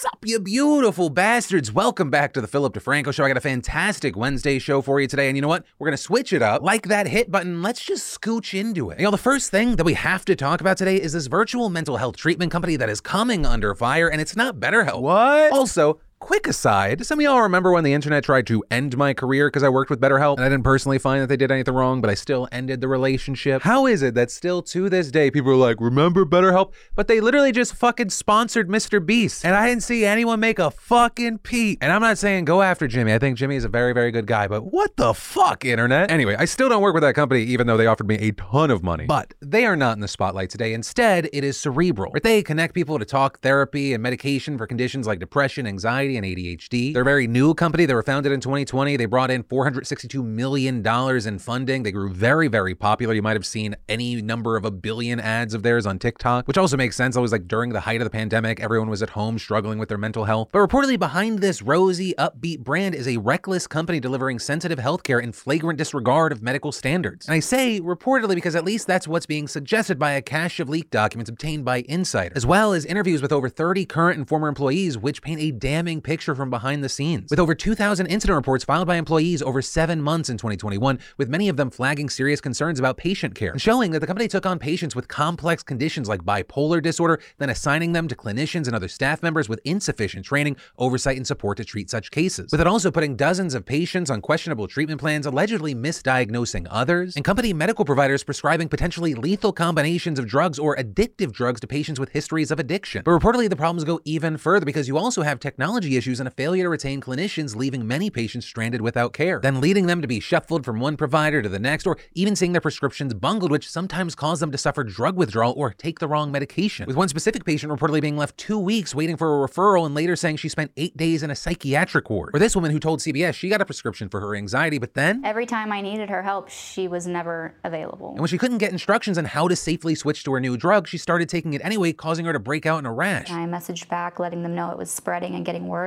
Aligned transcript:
Sup, 0.00 0.18
you 0.24 0.40
beautiful 0.40 1.10
bastards. 1.10 1.74
Welcome 1.74 2.08
back 2.08 2.32
to 2.32 2.40
the 2.40 2.46
Philip 2.46 2.72
DeFranco 2.72 3.12
Show. 3.12 3.22
I 3.22 3.28
got 3.28 3.36
a 3.36 3.40
fantastic 3.42 4.16
Wednesday 4.16 4.58
show 4.58 4.80
for 4.80 4.98
you 4.98 5.06
today. 5.06 5.28
And 5.28 5.36
you 5.36 5.42
know 5.42 5.48
what? 5.48 5.66
We're 5.78 5.88
going 5.88 5.96
to 5.96 6.02
switch 6.02 6.32
it 6.32 6.40
up. 6.40 6.62
Like 6.62 6.88
that 6.88 7.06
hit 7.06 7.30
button, 7.30 7.60
let's 7.60 7.84
just 7.84 8.18
scooch 8.18 8.58
into 8.58 8.88
it. 8.88 8.98
You 8.98 9.04
know, 9.04 9.10
the 9.10 9.18
first 9.18 9.50
thing 9.50 9.76
that 9.76 9.84
we 9.84 9.92
have 9.92 10.24
to 10.24 10.34
talk 10.34 10.62
about 10.62 10.78
today 10.78 10.96
is 10.96 11.12
this 11.12 11.26
virtual 11.26 11.68
mental 11.68 11.98
health 11.98 12.16
treatment 12.16 12.50
company 12.50 12.76
that 12.76 12.88
is 12.88 13.02
coming 13.02 13.44
under 13.44 13.74
fire, 13.74 14.08
and 14.08 14.22
it's 14.22 14.34
not 14.34 14.56
BetterHelp. 14.56 15.02
What? 15.02 15.52
Also, 15.52 16.00
Quick 16.20 16.46
aside, 16.46 17.06
some 17.06 17.18
of 17.18 17.22
y'all 17.22 17.40
remember 17.40 17.72
when 17.72 17.82
the 17.82 17.94
internet 17.94 18.22
tried 18.22 18.46
to 18.46 18.62
end 18.70 18.94
my 18.94 19.14
career 19.14 19.48
because 19.48 19.62
I 19.62 19.70
worked 19.70 19.88
with 19.88 20.02
BetterHelp 20.02 20.36
and 20.36 20.44
I 20.44 20.50
didn't 20.50 20.64
personally 20.64 20.98
find 20.98 21.22
that 21.22 21.28
they 21.28 21.36
did 21.36 21.50
anything 21.50 21.72
wrong, 21.72 22.02
but 22.02 22.10
I 22.10 22.14
still 22.14 22.46
ended 22.52 22.82
the 22.82 22.88
relationship? 22.88 23.62
How 23.62 23.86
is 23.86 24.02
it 24.02 24.14
that 24.14 24.30
still 24.30 24.60
to 24.64 24.90
this 24.90 25.10
day 25.10 25.30
people 25.30 25.50
are 25.50 25.56
like, 25.56 25.80
remember 25.80 26.26
BetterHelp? 26.26 26.74
But 26.94 27.08
they 27.08 27.22
literally 27.22 27.52
just 27.52 27.74
fucking 27.74 28.10
sponsored 28.10 28.68
Mr. 28.68 29.04
Beast. 29.04 29.46
And 29.46 29.56
I 29.56 29.66
didn't 29.66 29.82
see 29.82 30.04
anyone 30.04 30.40
make 30.40 30.58
a 30.58 30.70
fucking 30.70 31.38
peep. 31.38 31.78
And 31.80 31.90
I'm 31.90 32.02
not 32.02 32.18
saying 32.18 32.44
go 32.44 32.60
after 32.60 32.86
Jimmy. 32.86 33.14
I 33.14 33.18
think 33.18 33.38
Jimmy 33.38 33.56
is 33.56 33.64
a 33.64 33.70
very, 33.70 33.94
very 33.94 34.10
good 34.10 34.26
guy, 34.26 34.46
but 34.46 34.70
what 34.72 34.96
the 34.96 35.14
fuck, 35.14 35.64
internet? 35.64 36.10
Anyway, 36.10 36.36
I 36.38 36.44
still 36.44 36.68
don't 36.68 36.82
work 36.82 36.92
with 36.92 37.02
that 37.02 37.14
company, 37.14 37.44
even 37.44 37.66
though 37.66 37.78
they 37.78 37.86
offered 37.86 38.06
me 38.06 38.16
a 38.16 38.32
ton 38.32 38.70
of 38.70 38.82
money. 38.82 39.06
But 39.06 39.32
they 39.40 39.64
are 39.64 39.74
not 39.74 39.94
in 39.96 40.00
the 40.00 40.08
spotlight 40.08 40.50
today. 40.50 40.74
Instead, 40.74 41.30
it 41.32 41.44
is 41.44 41.58
Cerebral, 41.58 42.12
where 42.12 42.20
they 42.20 42.42
connect 42.42 42.74
people 42.74 42.98
to 42.98 43.06
talk 43.06 43.40
therapy 43.40 43.94
and 43.94 44.02
medication 44.02 44.58
for 44.58 44.66
conditions 44.66 45.06
like 45.06 45.18
depression, 45.18 45.66
anxiety, 45.66 46.09
and 46.16 46.26
ADHD. 46.26 46.92
They're 46.92 47.02
a 47.02 47.04
very 47.04 47.26
new 47.26 47.54
company. 47.54 47.86
They 47.86 47.94
were 47.94 48.02
founded 48.02 48.32
in 48.32 48.40
2020. 48.40 48.96
They 48.96 49.06
brought 49.06 49.30
in 49.30 49.44
$462 49.44 50.24
million 50.24 50.86
in 50.86 51.38
funding. 51.38 51.82
They 51.82 51.92
grew 51.92 52.12
very, 52.12 52.48
very 52.48 52.74
popular. 52.74 53.14
You 53.14 53.22
might 53.22 53.36
have 53.36 53.46
seen 53.46 53.76
any 53.88 54.20
number 54.22 54.56
of 54.56 54.64
a 54.64 54.70
billion 54.70 55.20
ads 55.20 55.54
of 55.54 55.62
theirs 55.62 55.86
on 55.86 55.98
TikTok, 55.98 56.46
which 56.46 56.58
also 56.58 56.76
makes 56.76 56.96
sense. 56.96 57.16
Always 57.16 57.32
like 57.32 57.48
during 57.48 57.72
the 57.72 57.80
height 57.80 58.00
of 58.00 58.04
the 58.04 58.10
pandemic, 58.10 58.60
everyone 58.60 58.90
was 58.90 59.02
at 59.02 59.10
home 59.10 59.38
struggling 59.38 59.78
with 59.78 59.88
their 59.88 59.98
mental 59.98 60.24
health. 60.24 60.48
But 60.52 60.60
reportedly 60.60 60.98
behind 60.98 61.40
this 61.40 61.62
rosy, 61.62 62.14
upbeat 62.18 62.60
brand 62.60 62.94
is 62.94 63.08
a 63.08 63.16
reckless 63.18 63.66
company 63.66 64.00
delivering 64.00 64.38
sensitive 64.38 64.78
healthcare 64.78 65.22
in 65.22 65.32
flagrant 65.32 65.78
disregard 65.78 66.32
of 66.32 66.42
medical 66.42 66.72
standards. 66.72 67.26
And 67.26 67.34
I 67.34 67.40
say 67.40 67.80
reportedly 67.80 68.34
because 68.34 68.56
at 68.56 68.64
least 68.64 68.86
that's 68.86 69.08
what's 69.08 69.26
being 69.26 69.48
suggested 69.48 69.98
by 69.98 70.12
a 70.12 70.22
cache 70.22 70.60
of 70.60 70.68
leaked 70.68 70.90
documents 70.90 71.30
obtained 71.30 71.64
by 71.64 71.84
Insider, 71.88 72.32
as 72.36 72.46
well 72.46 72.72
as 72.72 72.84
interviews 72.84 73.22
with 73.22 73.32
over 73.32 73.48
30 73.48 73.84
current 73.86 74.18
and 74.18 74.28
former 74.28 74.48
employees, 74.48 74.96
which 74.96 75.22
paint 75.22 75.40
a 75.40 75.50
damning 75.50 75.99
picture 76.00 76.34
from 76.34 76.50
behind 76.50 76.82
the 76.82 76.88
scenes. 76.88 77.30
With 77.30 77.38
over 77.38 77.54
2,000 77.54 78.06
incident 78.06 78.36
reports 78.36 78.64
filed 78.64 78.86
by 78.86 78.96
employees 78.96 79.42
over 79.42 79.62
seven 79.62 80.00
months 80.02 80.28
in 80.28 80.36
2021, 80.36 80.98
with 81.16 81.28
many 81.28 81.48
of 81.48 81.56
them 81.56 81.70
flagging 81.70 82.08
serious 82.08 82.40
concerns 82.40 82.78
about 82.78 82.96
patient 82.96 83.34
care, 83.34 83.58
showing 83.58 83.90
that 83.92 84.00
the 84.00 84.06
company 84.06 84.28
took 84.28 84.46
on 84.46 84.58
patients 84.58 84.96
with 84.96 85.08
complex 85.08 85.62
conditions 85.62 86.08
like 86.08 86.22
bipolar 86.22 86.82
disorder, 86.82 87.20
then 87.38 87.50
assigning 87.50 87.92
them 87.92 88.08
to 88.08 88.16
clinicians 88.16 88.66
and 88.66 88.74
other 88.74 88.88
staff 88.88 89.22
members 89.22 89.48
with 89.48 89.60
insufficient 89.64 90.24
training, 90.24 90.56
oversight, 90.78 91.16
and 91.16 91.26
support 91.26 91.56
to 91.56 91.64
treat 91.64 91.90
such 91.90 92.10
cases. 92.10 92.50
With 92.50 92.60
it 92.60 92.66
also 92.66 92.90
putting 92.90 93.16
dozens 93.16 93.54
of 93.54 93.64
patients 93.64 94.10
on 94.10 94.20
questionable 94.20 94.68
treatment 94.68 95.00
plans, 95.00 95.26
allegedly 95.26 95.74
misdiagnosing 95.74 96.66
others, 96.70 97.16
and 97.16 97.24
company 97.24 97.52
medical 97.52 97.84
providers 97.84 98.24
prescribing 98.24 98.68
potentially 98.68 99.14
lethal 99.14 99.52
combinations 99.52 100.18
of 100.18 100.26
drugs 100.26 100.58
or 100.58 100.76
addictive 100.76 101.32
drugs 101.32 101.60
to 101.60 101.66
patients 101.66 102.00
with 102.00 102.10
histories 102.10 102.50
of 102.50 102.58
addiction. 102.58 103.02
But 103.04 103.12
reportedly, 103.12 103.48
the 103.48 103.56
problems 103.56 103.84
go 103.84 104.00
even 104.04 104.36
further 104.36 104.66
because 104.66 104.88
you 104.88 104.98
also 104.98 105.22
have 105.22 105.40
technology 105.40 105.89
issues 105.96 106.20
and 106.20 106.26
a 106.26 106.30
failure 106.30 106.64
to 106.64 106.68
retain 106.68 107.00
clinicians, 107.00 107.56
leaving 107.56 107.86
many 107.86 108.10
patients 108.10 108.46
stranded 108.46 108.80
without 108.80 109.12
care, 109.12 109.40
then 109.40 109.60
leading 109.60 109.86
them 109.86 110.00
to 110.02 110.08
be 110.08 110.20
shuffled 110.20 110.64
from 110.64 110.80
one 110.80 110.96
provider 110.96 111.42
to 111.42 111.48
the 111.48 111.58
next, 111.58 111.86
or 111.86 111.96
even 112.14 112.36
seeing 112.36 112.52
their 112.52 112.60
prescriptions 112.60 113.14
bungled, 113.14 113.50
which 113.50 113.68
sometimes 113.68 114.14
cause 114.14 114.40
them 114.40 114.50
to 114.52 114.58
suffer 114.58 114.84
drug 114.84 115.16
withdrawal 115.16 115.54
or 115.56 115.72
take 115.72 115.98
the 115.98 116.08
wrong 116.08 116.30
medication. 116.32 116.86
With 116.86 116.96
one 116.96 117.08
specific 117.08 117.44
patient 117.44 117.72
reportedly 117.72 118.00
being 118.00 118.16
left 118.16 118.36
two 118.36 118.58
weeks 118.58 118.94
waiting 118.94 119.16
for 119.16 119.44
a 119.44 119.48
referral 119.48 119.86
and 119.86 119.94
later 119.94 120.16
saying 120.16 120.36
she 120.36 120.48
spent 120.48 120.72
eight 120.76 120.96
days 120.96 121.22
in 121.22 121.30
a 121.30 121.34
psychiatric 121.36 122.08
ward. 122.10 122.30
Or 122.34 122.38
this 122.38 122.54
woman 122.54 122.70
who 122.70 122.78
told 122.78 123.00
CBS 123.00 123.34
she 123.34 123.48
got 123.48 123.60
a 123.60 123.64
prescription 123.66 124.08
for 124.08 124.20
her 124.20 124.34
anxiety, 124.36 124.78
but 124.78 124.94
then 124.94 125.22
Every 125.24 125.46
time 125.46 125.72
I 125.72 125.80
needed 125.80 126.10
her 126.10 126.22
help, 126.22 126.48
she 126.48 126.88
was 126.88 127.06
never 127.06 127.54
available. 127.64 128.10
and 128.10 128.20
when 128.20 128.28
she 128.28 128.38
couldn't 128.38 128.58
get 128.58 128.72
instructions 128.72 129.18
on 129.18 129.24
how 129.24 129.48
to 129.48 129.56
safely 129.56 129.94
switch 129.94 130.24
to 130.24 130.32
her 130.32 130.40
new 130.40 130.56
drug, 130.56 130.86
she 130.88 130.98
started 130.98 131.28
taking 131.28 131.54
it 131.54 131.60
anyway, 131.64 131.92
causing 131.92 132.24
her 132.26 132.32
to 132.32 132.38
break 132.38 132.66
out 132.66 132.78
in 132.78 132.86
a 132.86 132.92
rash. 132.92 133.30
I 133.30 133.44
messaged 133.46 133.88
back 133.88 134.18
letting 134.18 134.42
them 134.42 134.54
know 134.54 134.70
it 134.70 134.78
was 134.78 134.90
spreading 134.90 135.34
and 135.34 135.44
getting 135.44 135.66
worse. 135.66 135.79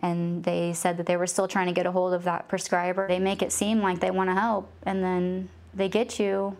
And 0.00 0.44
they 0.44 0.72
said 0.74 0.96
that 0.98 1.06
they 1.06 1.16
were 1.16 1.26
still 1.26 1.48
trying 1.48 1.66
to 1.66 1.72
get 1.72 1.86
a 1.86 1.92
hold 1.92 2.12
of 2.12 2.24
that 2.24 2.48
prescriber. 2.48 3.08
They 3.08 3.18
make 3.18 3.40
it 3.40 3.52
seem 3.52 3.80
like 3.80 4.00
they 4.00 4.10
want 4.10 4.28
to 4.28 4.34
help, 4.34 4.70
and 4.82 5.02
then 5.02 5.48
they 5.72 5.88
get 5.88 6.18
you 6.18 6.56